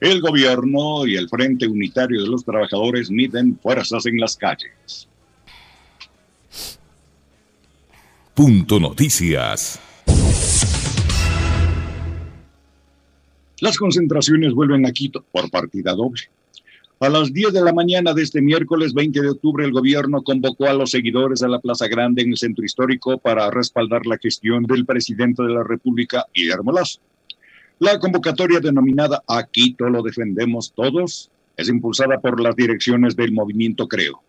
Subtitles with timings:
[0.00, 5.08] El gobierno y el Frente Unitario de los Trabajadores miden fuerzas en las calles.
[8.32, 9.80] Punto Noticias.
[13.60, 16.22] Las concentraciones vuelven a Quito por partida doble.
[17.00, 20.66] A las 10 de la mañana de este miércoles 20 de octubre, el gobierno convocó
[20.66, 24.62] a los seguidores a la Plaza Grande en el centro histórico para respaldar la gestión
[24.64, 27.00] del presidente de la República, Guillermo Lazo.
[27.80, 33.86] La convocatoria denominada A Quito lo defendemos todos es impulsada por las direcciones del movimiento
[33.86, 34.20] Creo.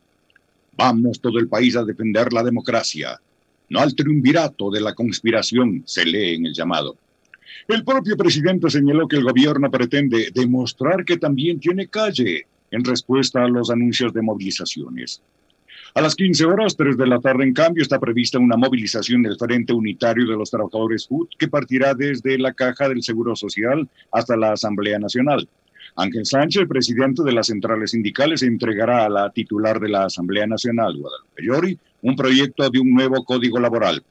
[0.77, 3.19] Vamos todo el país a defender la democracia,
[3.69, 6.95] no al triunvirato de la conspiración, se lee en el llamado.
[7.67, 13.43] El propio presidente señaló que el gobierno pretende demostrar que también tiene calle en respuesta
[13.43, 15.23] a los anuncios de movilizaciones.
[15.95, 19.37] A las 15 horas, 3 de la tarde, en cambio, está prevista una movilización del
[19.37, 24.37] Frente Unitario de los Trabajadores FUT que partirá desde la Caja del Seguro Social hasta
[24.37, 25.49] la Asamblea Nacional.
[25.95, 30.95] Ángel Sánchez, presidente de las centrales sindicales, entregará a la titular de la Asamblea Nacional,
[30.95, 34.03] Guadalupe Llori, un proyecto de un nuevo código laboral.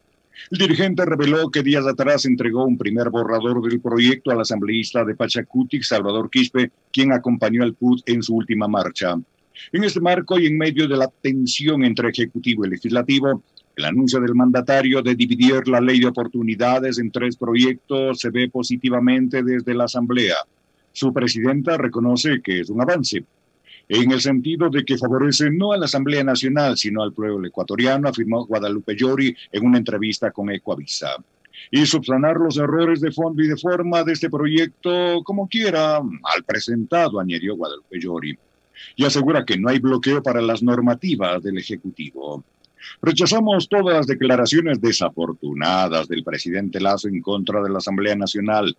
[0.50, 5.14] El dirigente reveló que días atrás entregó un primer borrador del proyecto al asambleísta de
[5.14, 9.16] Pachacutic, Salvador Quispe, quien acompañó al PUT en su última marcha.
[9.72, 13.42] En este marco y en medio de la tensión entre Ejecutivo y Legislativo,
[13.76, 18.48] el anuncio del mandatario de dividir la ley de oportunidades en tres proyectos se ve
[18.48, 20.36] positivamente desde la Asamblea.
[20.92, 23.24] Su presidenta reconoce que es un avance,
[23.88, 28.08] en el sentido de que favorece no a la Asamblea Nacional, sino al pueblo ecuatoriano,
[28.08, 31.16] afirmó Guadalupe Llori en una entrevista con Ecoavisa.
[31.70, 36.44] Y subsanar los errores de fondo y de forma de este proyecto como quiera, al
[36.46, 38.38] presentado, añadió Guadalupe Llori.
[38.96, 42.44] Y asegura que no hay bloqueo para las normativas del Ejecutivo.
[43.02, 48.76] Rechazamos todas las declaraciones desafortunadas del presidente Lazo en contra de la Asamblea Nacional.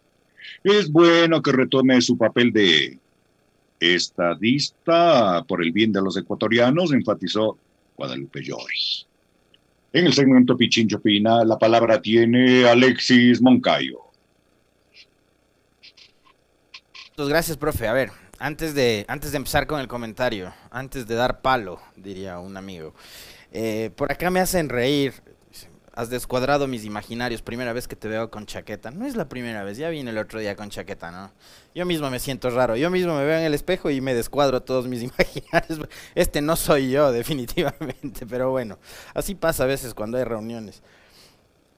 [0.63, 2.97] Es bueno que retome su papel de
[3.79, 7.57] estadista por el bien de los ecuatorianos, enfatizó
[7.97, 9.05] Guadalupe Lloris.
[9.91, 14.01] En el segmento Pichincho Pina, la palabra tiene Alexis Moncayo.
[17.15, 17.87] Pues gracias, profe.
[17.87, 22.39] A ver, antes de, antes de empezar con el comentario, antes de dar palo, diría
[22.39, 22.93] un amigo,
[23.51, 25.13] eh, por acá me hacen reír
[25.99, 27.41] has descuadrado mis imaginarios.
[27.41, 28.89] Primera vez que te veo con chaqueta.
[28.89, 31.29] No es la primera vez, ya vine el otro día con chaqueta, ¿no?
[31.75, 32.77] Yo mismo me siento raro.
[32.77, 35.89] Yo mismo me veo en el espejo y me descuadro todos mis imaginarios.
[36.15, 38.25] Este no soy yo, definitivamente.
[38.25, 38.79] Pero bueno,
[39.13, 40.81] así pasa a veces cuando hay reuniones.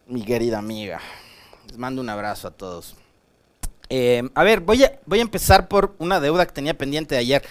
[0.05, 0.99] Mi querida amiga.
[1.67, 2.95] Les mando un abrazo a todos.
[3.93, 7.19] Eh, a ver, voy a, voy a empezar por una deuda que tenía pendiente de
[7.19, 7.43] ayer.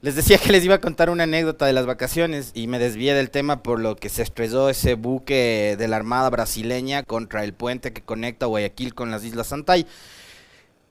[0.00, 3.12] Les decía que les iba a contar una anécdota de las vacaciones y me desvié
[3.12, 7.52] del tema por lo que se estrelló ese buque de la Armada brasileña contra el
[7.52, 9.86] puente que conecta Guayaquil con las Islas Santay.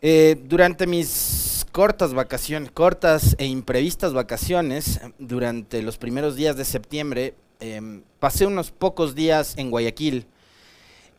[0.03, 7.33] Eh, durante mis cortas vacaciones, cortas e imprevistas vacaciones, durante los primeros días de septiembre,
[7.59, 10.27] em, pasé unos pocos días en Guayaquil.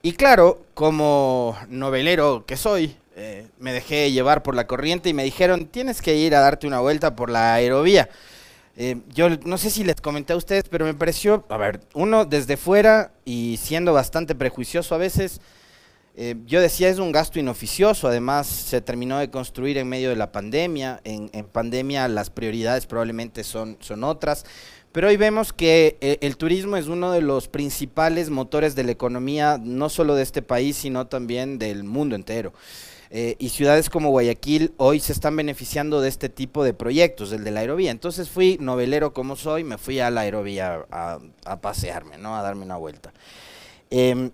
[0.02, 5.22] Y claro, como novelero que soy, eh, me dejé llevar por la corriente y me
[5.22, 8.08] dijeron, tienes que ir a darte una vuelta por la aerovía.
[8.76, 12.24] Eh, yo no sé si les comenté a ustedes, pero me pareció, a ver, uno
[12.24, 15.40] desde fuera y siendo bastante prejuicioso a veces,
[16.16, 20.16] eh, yo decía es un gasto inoficioso, además se terminó de construir en medio de
[20.16, 24.44] la pandemia, en, pandemia las prioridades probablemente son, son otras,
[24.90, 29.58] pero hoy vemos que el turismo es uno de los principales motores de la economía,
[29.60, 32.52] no solo de este país, sino también del mundo entero.
[33.16, 37.44] Eh, y ciudades como Guayaquil hoy se están beneficiando de este tipo de proyectos, el
[37.44, 37.92] de la aerovía.
[37.92, 42.36] Entonces fui novelero como soy, me fui a la aerovía a, pasearme, ¿no?
[42.36, 43.12] A darme una vuelta.
[43.88, 44.32] Em,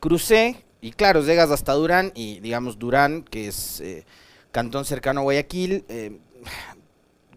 [0.00, 4.06] crucé, y claro, llegas hasta Durán, y digamos Durán, que es eh,
[4.52, 6.18] cantón cercano a Guayaquil, em,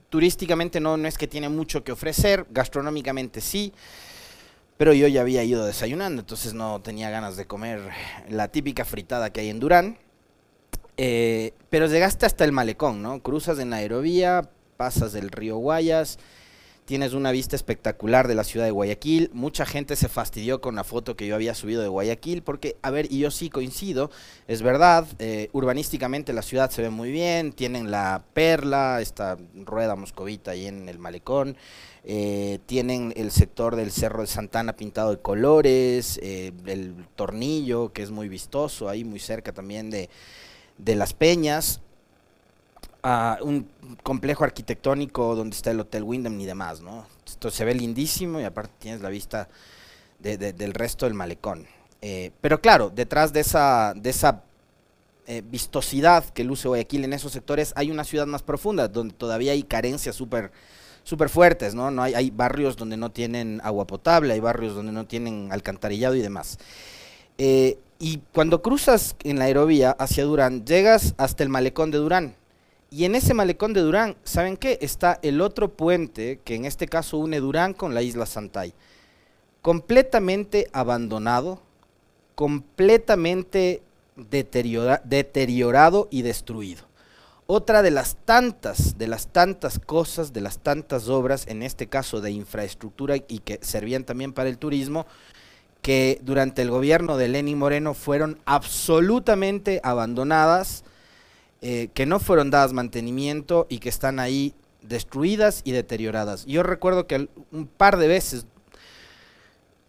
[0.07, 3.73] turísticamente no, no es que tiene mucho que ofrecer, gastronómicamente sí
[4.78, 7.79] pero yo ya había ido desayunando, entonces no tenía ganas de comer
[8.28, 9.97] la típica fritada que hay en Durán.
[10.97, 13.21] Eh, pero llegaste hasta el malecón, ¿no?
[13.21, 16.19] Cruzas en la aerovía, pasas del río Guayas,
[16.85, 19.31] tienes una vista espectacular de la ciudad de Guayaquil.
[19.33, 22.91] Mucha gente se fastidió con la foto que yo había subido de Guayaquil, porque, a
[22.91, 24.12] ver, y yo sí coincido,
[24.47, 29.95] es verdad, eh, urbanísticamente la ciudad se ve muy bien, tienen la perla, esta rueda
[29.95, 31.57] moscovita ahí en el malecón.
[32.06, 38.12] Eh, tienen el sector del Cerro de Santana pintado de colores, el tornillo que es
[38.12, 40.09] muy vistoso, ahí muy cerca también de,
[40.77, 41.81] de Las Peñas,
[43.03, 43.67] a un
[44.01, 47.05] complejo arquitectónico donde está el Hotel Wyndham y demás, ¿no?
[47.25, 49.49] Esto se ve lindísimo y aparte tienes la vista
[50.19, 51.67] del resto del malecón.
[52.01, 54.43] Eh, pero claro, detrás de esa, de esa
[55.27, 59.51] eh, vistosidad que luce Guayaquil en esos sectores, hay una ciudad más profunda, donde todavía
[59.51, 60.51] hay carencias súper
[61.03, 61.91] super fuertes, ¿no?
[61.91, 66.15] no hay, hay, barrios donde no tienen agua potable, hay barrios donde no tienen alcantarillado
[66.15, 66.57] y demás.
[67.37, 72.36] Eh, y cuando cruzas en la aerovía hacia Durán, llegas hasta el malecón de Durán.
[72.90, 74.78] Y en ese malecón de Durán, ¿saben qué?
[74.81, 78.74] Está el otro puente, que en este caso une Durán con la isla Santay.
[79.62, 81.62] Completamente abandonado,
[82.36, 83.81] completamente
[84.16, 86.84] deteriorado y destruido.
[87.45, 92.22] Otra de las tantas, de las tantas cosas, de las tantas obras, en este caso
[92.22, 95.06] de infraestructura y que servían también para el turismo,
[95.83, 100.83] que durante el gobierno de Lenín Moreno fueron absolutamente abandonadas,
[101.62, 106.45] eh, que no fueron dadas mantenimiento y que están ahí destruidas y deterioradas.
[106.45, 108.47] Yo recuerdo que un par de veces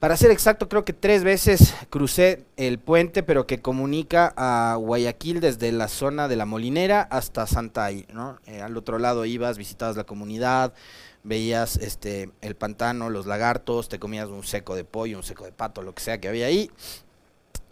[0.05, 5.41] para ser exacto, creo que tres veces crucé el puente, pero que comunica a Guayaquil
[5.41, 8.39] desde la zona de la Molinera hasta Santay, ¿no?
[8.45, 10.75] Eh, al otro lado ibas, visitabas la comunidad,
[11.25, 15.53] veías este el pantano, los lagartos, te comías un seco de pollo, un seco de
[15.53, 16.71] pato, lo que sea que había ahí,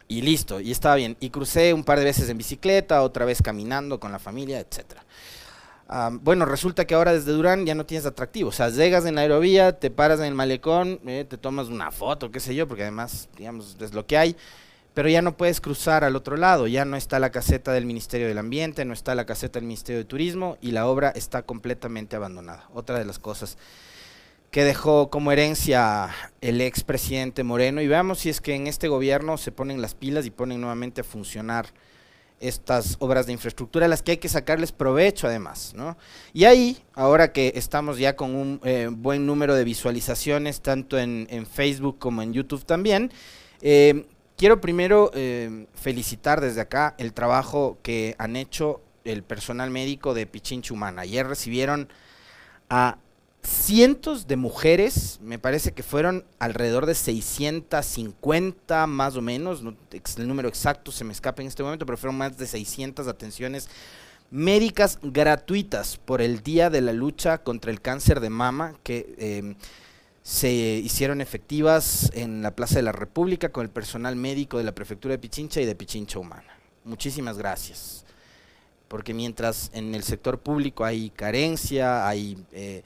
[0.09, 1.17] y listo, y estaba bien.
[1.21, 5.05] Y crucé un par de veces en bicicleta, otra vez caminando con la familia, etcétera
[6.23, 8.49] bueno, resulta que ahora desde Durán ya no tienes atractivo.
[8.49, 11.91] O sea, llegas en la aerovía, te paras en el malecón, eh, te tomas una
[11.91, 14.37] foto, qué sé yo, porque además, digamos, es lo que hay.
[14.95, 16.67] Pero ya no puedes cruzar al otro lado.
[16.67, 19.99] Ya no está la caseta del Ministerio del Ambiente, no está la caseta del Ministerio
[19.99, 22.69] de Turismo y la obra está completamente abandonada.
[22.75, 23.57] Otra de las cosas
[24.53, 26.11] que dejó como herencia
[26.43, 27.81] el expresidente Moreno.
[27.81, 31.01] Y veamos si es que en este gobierno se ponen las pilas y ponen nuevamente
[31.01, 31.67] a funcionar
[32.39, 35.73] estas obras de infraestructura, a las que hay que sacarles provecho además.
[35.75, 35.97] ¿no?
[36.35, 41.47] Y ahí, ahora que estamos ya con un eh, buen número de visualizaciones, tanto en,
[41.47, 43.11] Facebook como en YouTube también,
[43.63, 44.07] eh,
[44.37, 50.27] quiero primero eh, felicitar desde acá el trabajo que han hecho el personal médico de
[50.27, 51.03] Pichincha Humana.
[51.03, 51.89] Ayer recibieron
[52.71, 52.99] a
[53.43, 59.63] cientos de mujeres, me parece que fueron alrededor de 650 más o menos,
[60.17, 63.69] el número exacto se me escapa en este momento, pero fueron más de 600 atenciones
[64.31, 69.57] médicas gratuitas por el Día de la Lucha contra el Cáncer de Mama que em,
[70.23, 74.75] se hicieron efectivas en la Plaza de la República con el personal médico de la
[74.75, 76.59] Prefectura de Pichincha y de Pichincha Humana.
[76.85, 78.05] Muchísimas gracias.
[78.89, 82.39] Porque mientras en el sector público hay carencia, hay...
[82.53, 82.83] Eh,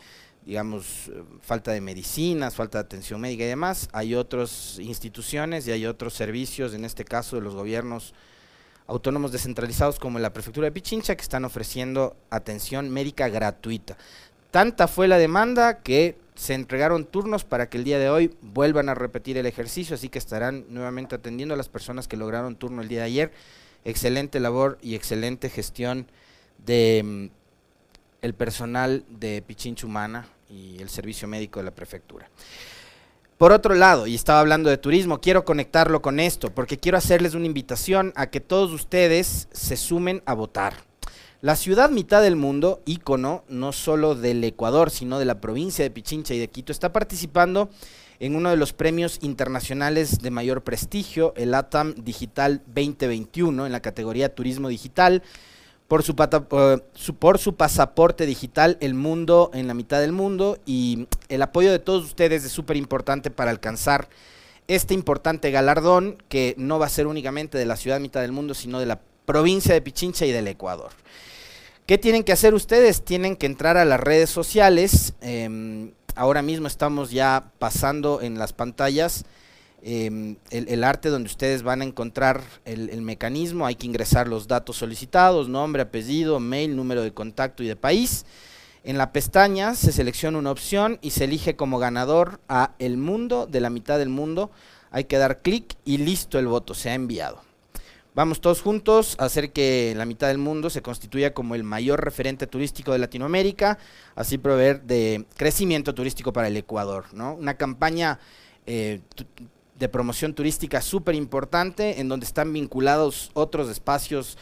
[0.46, 1.10] digamos,
[1.42, 3.88] falta de medicinas, falta de atención médica y demás.
[3.92, 8.14] Hay otras instituciones y hay otros servicios, en este caso de los gobiernos
[8.86, 13.98] autónomos descentralizados como la Prefectura de Pichincha, que están ofreciendo atención médica gratuita.
[14.56, 18.88] Tanta fue la demanda que se entregaron turnos para que el día de hoy vuelvan
[18.88, 22.80] a repetir el ejercicio, así que estarán nuevamente atendiendo a las personas que lograron turno
[22.80, 23.32] el día de ayer.
[23.84, 26.10] Excelente labor y excelente gestión
[26.64, 27.26] de mm,
[28.22, 32.30] el personal de Pichincha Humana, y el servicio médico de la prefectura.
[33.36, 37.34] Por otro lado, y estaba hablando de turismo, quiero conectarlo con esto, porque quiero hacerles
[37.34, 40.95] una invitación a que todos ustedes se sumen a votar.
[41.46, 45.92] La ciudad mitad del mundo, ícono no solo del Ecuador, sino de la provincia de
[45.92, 47.70] Pichincha y de Quito, está participando
[48.18, 53.78] en uno de los premios internacionales de mayor prestigio, el ATAM Digital 2021, en la
[53.78, 55.22] categoría Turismo Digital
[55.86, 61.42] por su, por su pasaporte digital El Mundo en la mitad del mundo y el
[61.42, 64.08] apoyo de todos ustedes es súper importante para alcanzar
[64.66, 68.52] este importante galardón que no va a ser únicamente de la ciudad mitad del mundo,
[68.52, 70.90] sino de la provincia de Pichincha y del Ecuador.
[71.86, 73.04] ¿Qué tienen que hacer ustedes?
[73.04, 75.14] Tienen que entrar a las redes sociales.
[75.20, 79.24] Em, ahora mismo estamos ya pasando en las pantallas
[79.88, 84.78] Em, el, arte donde ustedes van a encontrar el, mecanismo, hay que ingresar los datos
[84.78, 88.26] solicitados, nombre, apellido, mail, número de contacto y de país.
[88.82, 93.46] En la pestaña se selecciona una opción y se elige como ganador a el mundo
[93.46, 94.50] de la mitad del mundo.
[94.90, 97.45] Hay que dar clic y listo el voto, se ha enviado.
[98.16, 102.02] Vamos todos juntos a hacer que la mitad del mundo se constituya como el mayor
[102.02, 103.76] referente turístico de Latinoamérica,
[104.14, 107.04] así proveer de crecimiento turístico para el Ecuador.
[107.12, 107.34] ¿no?
[107.34, 108.18] Una campaña
[108.64, 109.02] eh,
[109.78, 114.38] de promoción turística súper importante, en donde están vinculados otros espacios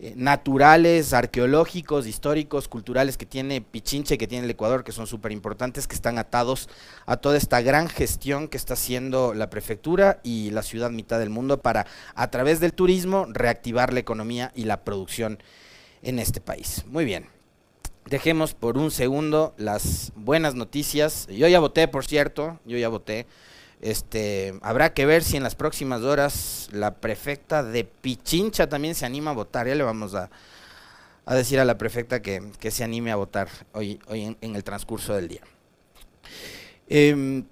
[0.00, 5.32] eh, naturales, arqueológicos, históricos, culturales que tiene Pichinche, que tiene el Ecuador, que son súper
[5.32, 6.68] importantes, que están atados
[7.04, 11.30] a toda esta gran gestión que está haciendo la prefectura y la ciudad mitad del
[11.30, 15.42] mundo para, a través del turismo, reactivar la economía y la producción
[16.02, 16.84] en este país.
[16.86, 17.26] Muy bien.
[18.06, 21.26] Dejemos por un segundo las buenas noticias.
[21.26, 23.26] Yo ya voté, por cierto, yo ya voté.
[23.80, 29.06] Este, habrá que ver si en las próximas horas la prefecta de Pichincha también se
[29.06, 29.68] anima a votar.
[29.68, 30.30] Ya le vamos a,
[31.26, 35.28] decir a la prefecta que, se anime a votar hoy, hoy en, el transcurso del
[35.28, 35.42] día.
[36.88, 37.44] Em,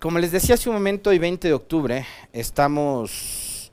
[0.00, 3.70] como les decía hace un momento, hoy 20 de octubre, estamos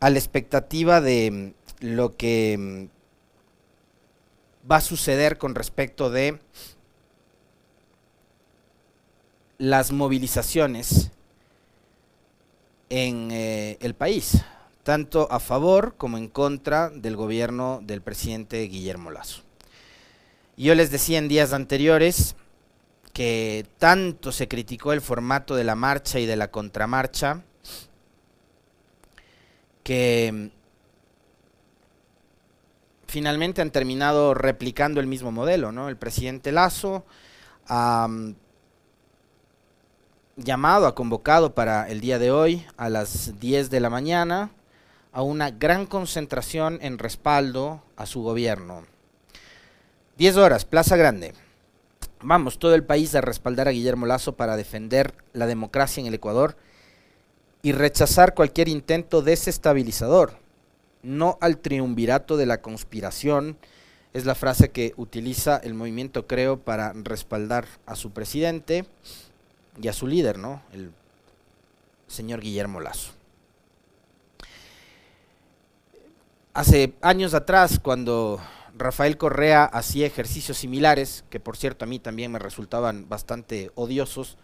[0.00, 2.88] a la expectativa de lo que
[4.70, 6.38] va a suceder con respecto de
[9.58, 11.10] las movilizaciones
[12.90, 14.42] en eh, el país,
[14.82, 19.42] tanto a favor como en contra del gobierno del presidente Guillermo Lazo.
[20.56, 22.36] Yo les decía en días anteriores
[23.12, 27.42] que tanto se criticó el formato de la marcha y de la contramarcha,
[29.82, 30.50] que
[33.06, 35.88] finalmente han terminado replicando el mismo modelo, ¿no?
[35.88, 37.04] El presidente Lazo
[37.68, 38.08] ha
[40.36, 44.50] llamado, ha convocado para el día de hoy a las 10 de la mañana
[45.12, 48.84] a una gran concentración en respaldo a su gobierno.
[50.18, 51.34] 10 horas, Plaza Grande.
[52.20, 56.14] Vamos, todo el país a respaldar a Guillermo Lazo para defender la democracia en el
[56.14, 56.56] Ecuador
[57.62, 60.38] y rechazar cualquier intento desestabilizador
[61.02, 63.58] no al triunvirato de la conspiración,
[64.14, 68.86] es la frase que utiliza el movimiento Creo para respaldar a su presidente
[69.80, 70.62] y a su líder, ¿no?
[70.72, 70.92] El
[72.06, 73.12] señor Guillermo Lazo.
[76.52, 78.40] Hace años atrás, cuando
[78.76, 84.36] Rafael Correa hacía ejercicios similares, que por cierto a mí también me resultaban bastante odiosos,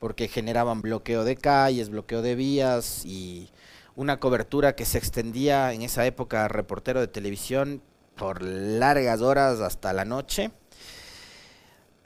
[0.00, 3.50] porque generaban bloqueo de calles, bloqueo de vías y
[3.94, 7.82] una cobertura que se extendía en esa época reportero de televisión
[8.16, 10.50] por largas horas hasta la noche.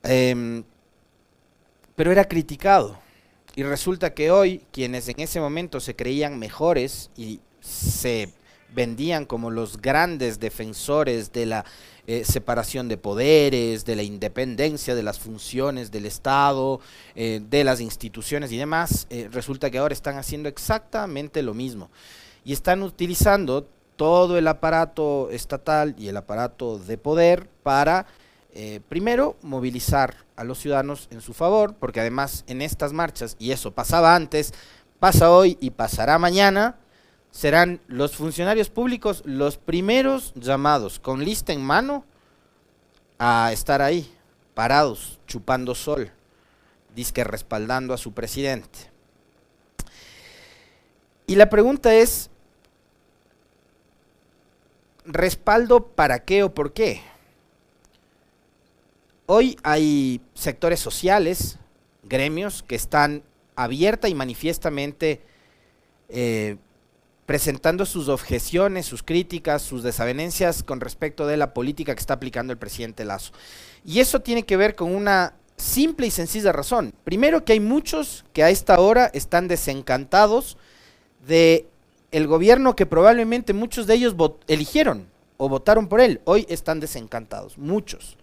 [0.03, 0.65] Em,
[1.97, 2.99] pero era criticado.
[3.57, 8.33] Y resulta que hoy quienes en ese momento se creían mejores y se
[8.73, 11.65] vendían como los grandes defensores de la
[12.07, 16.81] eh, separación de poderes, de la independencia de las funciones del Estado,
[17.15, 21.91] eh, de las instituciones y demás, eh, resulta que ahora están haciendo exactamente lo mismo.
[22.45, 28.07] Y están utilizando todo el aparato estatal y el aparato de poder para,
[28.89, 33.73] primero, movilizar a los ciudadanos en su favor, porque además en estas marchas, y eso
[33.73, 34.55] pasaba antes,
[34.99, 36.77] pasa hoy y pasará mañana,
[37.31, 42.05] serán los funcionarios públicos los primeros llamados con lista en mano
[43.19, 44.11] a estar ahí,
[44.55, 46.11] parados, chupando sol,
[46.95, 48.91] disque respaldando a su presidente.
[51.27, 52.31] Y la pregunta es,
[55.05, 57.03] ¿respaldo para qué o por qué?
[59.29, 61.59] Hoy hay sectores sociales,
[62.05, 63.25] gremios, que están
[63.57, 65.21] abierta y manifiestamente
[66.09, 66.59] eh,
[67.27, 72.53] presentando sus objeciones, sus críticas, sus desavenencias con respecto de la política que está aplicando
[72.53, 73.33] el presidente Lazo.
[73.85, 76.95] Y eso tiene que ver con una simple y sencilla razón.
[77.03, 80.57] Primero que hay muchos que a esta hora están desencantados
[81.27, 81.67] de
[82.13, 84.15] el gobierno que probablemente muchos de ellos
[84.47, 86.21] eligieron o votaron por él.
[86.27, 88.17] Hoy están desencantados, muchos.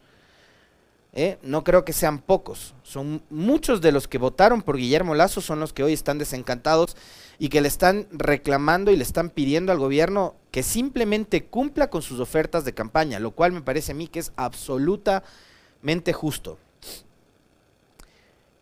[1.13, 1.37] ¿Eh?
[1.43, 2.73] No creo que sean pocos.
[2.83, 6.97] Son muchos de los que votaron por Guillermo Lazo son los que hoy están desencantados
[7.39, 12.01] y que le están reclamando y le están pidiendo al gobierno que simplemente cumpla con
[12.01, 16.57] sus ofertas de campaña, lo cual me parece a mí que es absolutamente justo.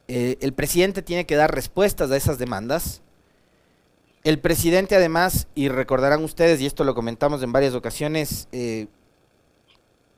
[0.08, 3.01] Eh, el presidente tiene que dar respuestas a esas demandas.
[4.24, 8.88] El presidente además, y recordarán ustedes, y esto lo comentamos en varias ocasiones, eh,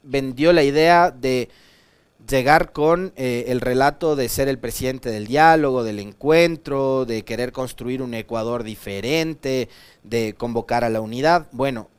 [0.03, 1.49] vendió la idea de
[2.27, 7.51] llegar con eh, el relato de ser el presidente del diálogo, del encuentro, de querer
[7.51, 9.69] construir un Ecuador diferente,
[10.03, 11.47] de convocar a la unidad.
[11.51, 11.89] Bueno,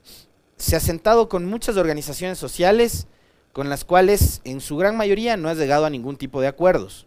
[0.56, 3.06] se ha sentado con muchas organizaciones sociales
[3.52, 7.06] con las cuales en su gran mayoría no ha llegado a ningún tipo de acuerdos.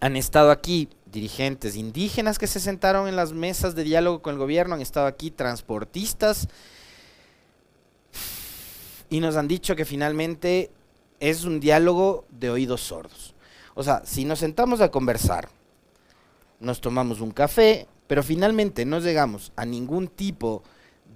[0.00, 4.38] Han estado aquí dirigentes indígenas que se sentaron en las mesas de diálogo con el
[4.38, 6.48] gobierno, han estado aquí transportistas
[9.08, 10.70] y nos han dicho que finalmente
[11.20, 13.34] es un diálogo de oídos sordos.
[13.74, 15.48] O sea, si nos sentamos a conversar,
[16.60, 20.62] nos tomamos un café, pero finalmente no llegamos a ningún tipo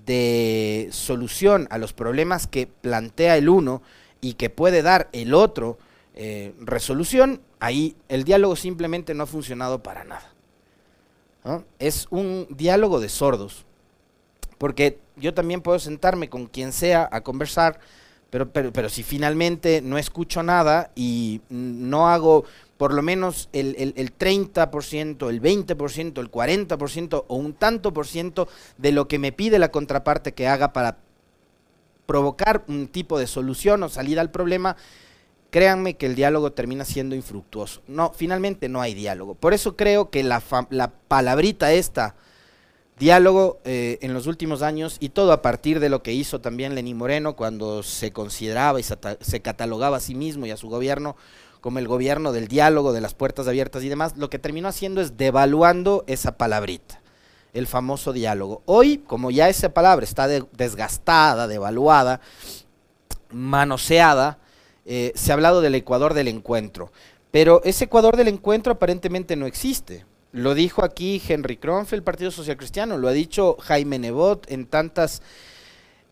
[0.04, 3.82] de solución a los problemas que plantea el uno
[4.20, 5.78] y que puede dar el otro
[6.14, 10.34] eh, resolución, ahí el diálogo simplemente no ha funcionado para nada.
[11.78, 13.64] Es un diálogo de sordos,
[14.58, 17.80] porque yo también puedo sentarme con quien sea a conversar,
[18.30, 22.44] pero, pero, pero si finalmente no escucho nada y no hago
[22.76, 28.06] por lo menos el, el, el 30%, el 20%, el 40% o un tanto por
[28.06, 30.96] ciento de lo que me pide la contraparte que haga para
[32.06, 34.76] provocar un tipo de solución o salida al problema,
[35.50, 37.82] créanme que el diálogo termina siendo infructuoso.
[37.86, 39.34] No, finalmente no hay diálogo.
[39.34, 42.14] Por eso creo que la, la palabrita esta,
[43.00, 46.74] diálogo eh, en los últimos años y todo a partir de lo que hizo también
[46.74, 51.16] Lenín Moreno cuando se consideraba y se, catalogaba a sí mismo y a su gobierno
[51.62, 55.00] como el gobierno del diálogo, de las puertas abiertas y demás, lo que terminó haciendo
[55.00, 57.00] es devaluando esa palabrita,
[57.54, 58.62] el famoso diálogo.
[58.66, 62.20] Hoy, como ya esa palabra está de, desgastada, devaluada,
[63.30, 64.38] manoseada,
[64.84, 66.92] eh, se ha hablado del Ecuador del encuentro,
[67.30, 70.04] pero ese Ecuador del encuentro aparentemente no existe.
[70.32, 75.22] Lo dijo aquí Henry Kronfeld, Partido Social Cristiano, lo ha dicho Jaime Nebot en tantas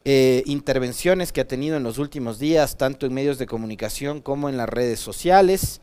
[0.04, 4.48] eh, intervenciones que ha tenido en los últimos días, tanto en medios de comunicación como
[4.48, 5.80] en las redes sociales.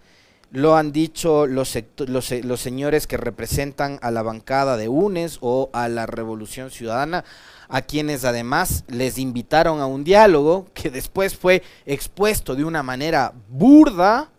[0.51, 1.77] Lo han dicho los,
[2.07, 7.23] los, los señores que representan a la bancada de UNES o a la Revolución Ciudadana,
[7.69, 13.33] a quienes además les invitaron a un diálogo que después fue expuesto de una manera
[13.49, 14.29] burda,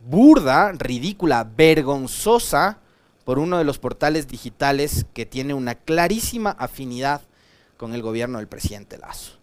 [0.00, 2.78] burda, ridícula, vergonzosa
[3.24, 7.22] por uno de los portales digitales que tiene una clarísima afinidad
[7.76, 9.39] con el gobierno del presidente Lazo.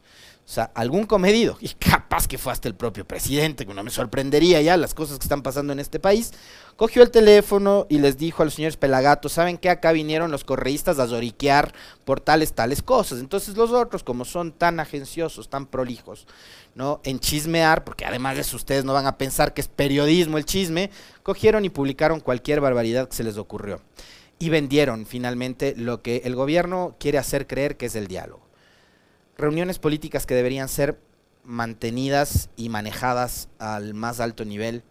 [0.47, 3.89] O sea, algún comedido, y capaz que fue hasta el propio presidente, que no me
[3.89, 6.31] sorprendería ya las cosas que están pasando en este país,
[6.77, 9.69] cogió el teléfono y les dijo a los señores Pelagatos, ¿saben qué?
[9.69, 11.73] Acá vinieron los correístas a zoriquear
[12.05, 13.19] por tales, tales cosas.
[13.19, 16.25] Entonces los otros, como son tan agenciosos, tan prolijos,
[16.75, 17.01] ¿no?
[17.03, 20.45] En chismear, porque además de eso ustedes no van a pensar que es periodismo el
[20.45, 20.91] chisme,
[21.23, 23.81] cogieron y publicaron cualquier barbaridad que se les ocurrió.
[24.39, 28.46] Y vendieron finalmente lo que el gobierno quiere hacer creer que es el diálogo
[29.37, 30.99] reuniones políticas que deberían ser
[31.43, 34.83] mantenidas y manejadas al más alto nivel,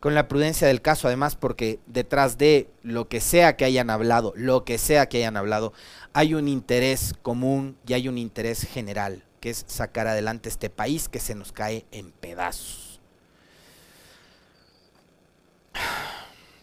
[0.00, 4.32] con la prudencia del caso además, porque detrás de lo que sea que hayan hablado,
[4.36, 5.72] lo que sea que hayan hablado,
[6.12, 11.08] hay un interés común y hay un interés general, que es sacar adelante este país
[11.08, 13.00] que se nos cae en pedazos.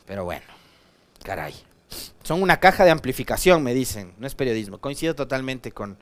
[0.06, 0.46] Pero bueno,
[1.24, 1.54] caray.
[2.24, 4.80] Son una caja de amplificación, me dicen, no es periodismo.
[4.80, 5.98] Coincido totalmente con,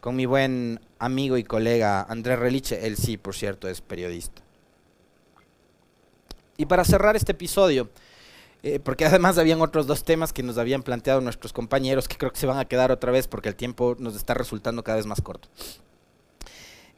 [0.00, 4.42] con mi buen amigo y colega Andrés Reliche, él sí, por cierto, es periodista.
[6.56, 7.88] Y para cerrar este episodio,
[8.62, 12.32] eh, porque además habían otros dos temas que nos habían planteado nuestros compañeros, que creo
[12.32, 15.06] que se van a quedar otra vez porque el tiempo nos está resultando cada vez
[15.06, 15.48] más corto.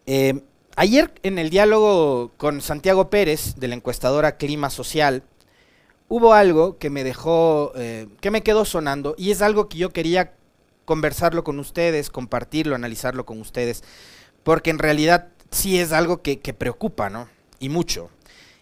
[0.06, 0.42] Eh,
[0.74, 5.22] ayer en el diálogo con Santiago Pérez, de la encuestadora Clima Social,
[6.08, 9.90] hubo algo que me dejó, eh, que me quedó sonando, y es algo que yo
[9.90, 10.34] quería
[10.84, 13.82] conversarlo con ustedes, compartirlo, analizarlo con ustedes,
[14.42, 17.28] porque en realidad sí es algo que, preocupa, ¿no?
[17.60, 18.10] Y mucho.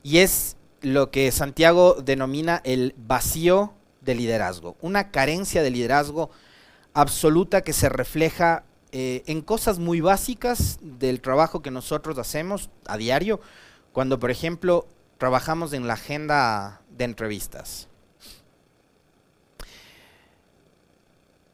[0.02, 6.30] Y es lo que Santiago denomina el vacío de liderazgo, una carencia de liderazgo
[6.94, 12.96] absoluta que se refleja eh, en cosas muy básicas del trabajo que nosotros hacemos a
[12.96, 13.40] diario,
[13.92, 14.86] cuando por ejemplo
[15.18, 17.89] trabajamos en la agenda de entrevistas.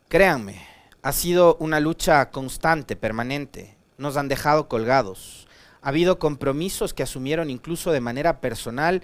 [0.09, 0.65] Créanme,
[1.03, 3.77] ha sido una lucha constante, permanente.
[3.99, 5.49] Nos han dejado colgados.
[5.83, 9.03] Ha habido compromisos que asumieron incluso de manera personal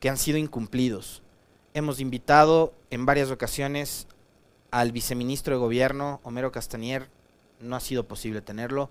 [0.00, 1.22] que han sido incumplidos.
[1.74, 4.08] Hemos invitado en varias ocasiones
[4.72, 7.08] al viceministro de Gobierno, Homero Castañer,
[7.60, 8.90] no ha sido posible tenerlo.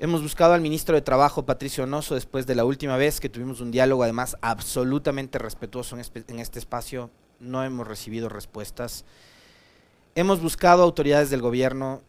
[0.00, 3.60] Hemos buscado al ministro de Trabajo, Patricio Onoso, después de la última vez que tuvimos
[3.60, 9.04] un diálogo, además absolutamente respetuoso en, este espacio, no hemos recibido respuestas.
[10.16, 12.02] Hemos buscado autoridades del gobierno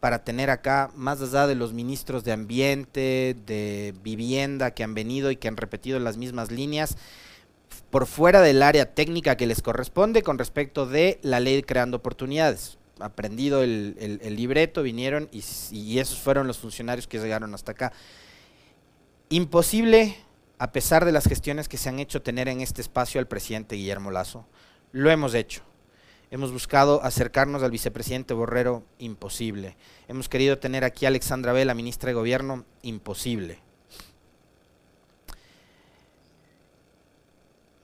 [0.00, 5.30] para tener acá, más allá de los ministros de Ambiente, de Vivienda que han venido
[5.30, 6.96] y que han repetido las mismas líneas,
[7.90, 12.76] por fuera del área técnica que les corresponde con respecto de la ley creando oportunidades.
[13.00, 17.92] Aprendido el, el, libreto, vinieron y, y esos fueron los funcionarios que llegaron hasta acá.
[19.30, 20.16] Imposible,
[20.58, 23.76] a pesar de las gestiones que se han hecho, tener en este espacio al presidente
[23.76, 24.46] Guillermo Lazo.
[24.92, 25.62] Lo hemos hecho
[26.30, 29.76] Hemos buscado acercarnos al vicepresidente Borrero, imposible.
[30.08, 33.60] Hemos querido tener aquí a Alexandra Vela, ministra de Gobierno, imposible.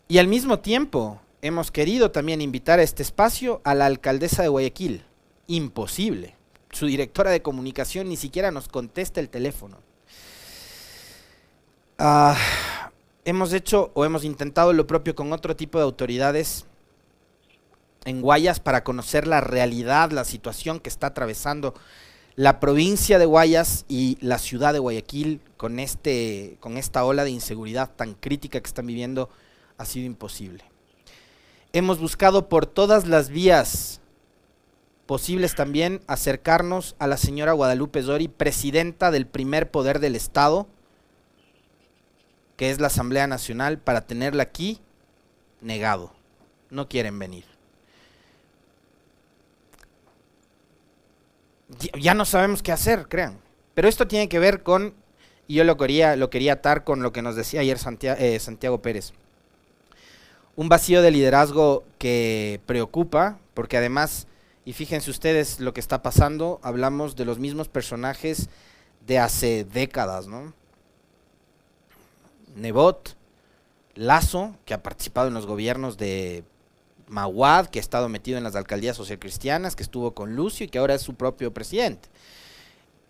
[0.08, 4.48] Y al mismo tiempo, hemos querido también invitar a este espacio a la alcaldesa de
[4.48, 5.04] Guayaquil,
[5.46, 6.34] imposible.
[6.70, 9.78] Su directora de comunicación ni siquiera nos contesta el teléfono.
[11.96, 12.36] Ah,
[13.24, 16.66] hemos hecho o hemos intentado lo propio con otro tipo de autoridades
[18.04, 21.74] en Guayas para conocer la realidad, la situación que está atravesando
[22.36, 27.30] la provincia de Guayas y la ciudad de Guayaquil con, este, con esta ola de
[27.30, 29.30] inseguridad tan crítica que están viviendo
[29.78, 30.64] ha sido imposible.
[31.72, 34.00] Hemos buscado por todas las vías
[35.06, 40.66] posibles también acercarnos a la señora Guadalupe Zori, presidenta del primer poder del Estado,
[42.56, 44.80] que es la Asamblea Nacional, para tenerla aquí
[45.60, 46.12] negado.
[46.70, 47.53] No quieren venir.
[52.00, 53.38] Ya no sabemos qué hacer, crean.
[53.74, 54.94] Pero esto tiene que ver con,
[55.46, 58.38] y yo lo quería, lo quería atar con lo que nos decía ayer Santiago, eh,
[58.38, 59.12] Santiago Pérez.
[60.56, 64.28] Un vacío de liderazgo que preocupa, porque además,
[64.64, 68.48] y fíjense ustedes lo que está pasando, hablamos de los mismos personajes
[69.06, 70.54] de hace décadas, ¿no?
[72.54, 73.16] Nebot,
[73.94, 76.44] Lazo, que ha participado en los gobiernos de
[77.06, 80.78] Maguad, que ha estado metido en las alcaldías socialcristianas, que estuvo con Lucio y que
[80.78, 82.08] ahora es su propio presidente.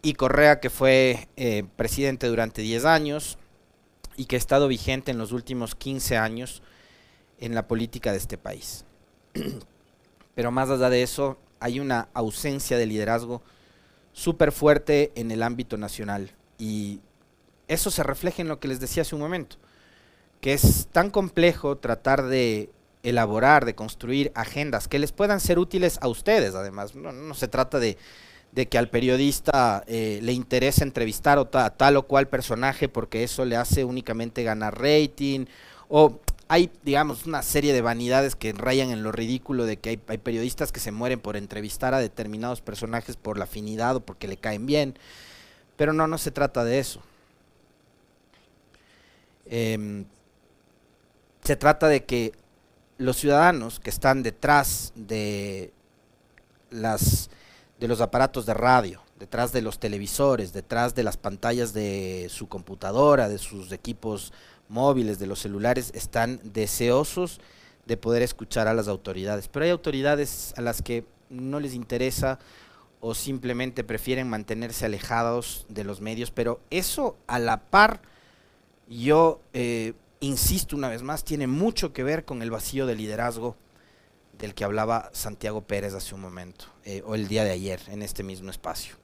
[0.02, 3.38] Y Correa, que fue eh, presidente durante 10 años
[4.16, 6.62] y que ha estado vigente en los últimos 15 años
[7.38, 8.84] en la política de este país.
[10.34, 13.42] Pero más allá de eso, hay una ausencia de liderazgo
[14.12, 16.32] súper fuerte en el ámbito nacional.
[16.58, 17.00] Y
[17.68, 19.56] eso se refleja en lo que les decía hace un momento,
[20.40, 22.70] que es tan complejo tratar de
[23.04, 26.94] elaborar, de construir agendas que les puedan ser útiles a ustedes, además.
[26.94, 27.96] No, se trata de,
[28.68, 33.56] que al periodista eh, le interese entrevistar a tal o cual personaje porque eso le
[33.56, 35.46] hace únicamente ganar rating.
[35.88, 40.00] O hay, digamos, una serie de vanidades que rayan en lo ridículo de que hay,
[40.08, 44.28] hay periodistas que se mueren por entrevistar a determinados personajes por la afinidad o porque
[44.28, 44.98] le caen bien.
[45.76, 47.02] Pero no, no se trata de eso.
[49.46, 50.04] Em,
[51.42, 52.32] se trata de que
[52.98, 55.72] los ciudadanos que están detrás de
[56.70, 57.30] las
[57.80, 62.48] de los aparatos de radio, detrás de los televisores, detrás de las pantallas de su
[62.48, 64.32] computadora, de sus equipos
[64.68, 67.40] móviles, de los celulares, están deseosos
[67.86, 69.48] de poder escuchar a las autoridades.
[69.48, 72.38] Pero hay autoridades a las que no les interesa
[73.00, 78.00] o simplemente prefieren mantenerse alejados de los medios, pero eso a la par,
[78.88, 83.56] yo eh, insisto una vez más, tiene mucho que ver con el vacío de liderazgo
[84.38, 88.02] del que hablaba Santiago Pérez hace un momento, eh, o el día de ayer, en
[88.02, 88.96] este mismo espacio.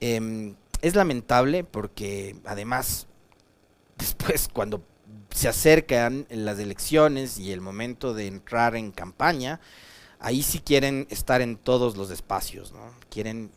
[0.00, 3.06] Em, es lamentable porque además,
[3.98, 4.82] después cuando
[5.30, 9.60] se acercan las elecciones y el momento de entrar en campaña,
[10.18, 12.92] ahí sí quieren estar en todos los espacios, ¿no?
[13.08, 13.50] Quieren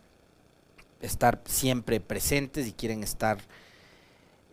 [1.02, 3.38] estar siempre presentes y quieren estar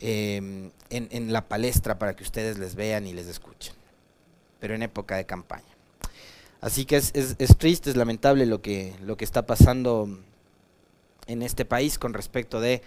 [0.02, 3.74] Em, en, la palestra para que ustedes les vean y les escuchen,
[4.58, 5.76] pero en época de campaña.
[6.62, 7.12] Así que es,
[7.58, 10.08] triste, es lamentable lo que, lo que está pasando
[11.26, 12.82] en este país con respecto de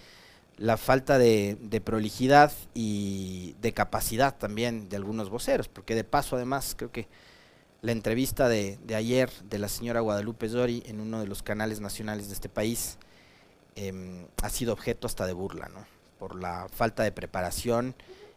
[0.58, 6.74] la falta de, prolijidad y de capacidad también de algunos voceros, porque de paso además
[6.76, 7.08] creo que
[7.84, 12.28] la entrevista de, ayer de la señora Guadalupe Zori en uno de los canales nacionales
[12.30, 12.98] de este país
[13.76, 15.93] em, ha sido objeto hasta de burla, ¿no?
[16.24, 17.96] Por la falta de preparación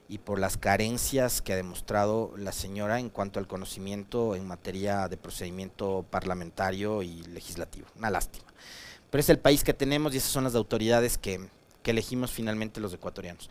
[0.08, 5.06] y por las carencias que ha demostrado la señora en cuanto al conocimiento en materia
[5.06, 7.86] de procedimiento parlamentario y legislativo.
[7.96, 8.46] Una lástima.
[9.08, 11.48] Pero es el país que tenemos y esas son las autoridades que,
[11.84, 13.48] que elegimos finalmente los ecuatorianos.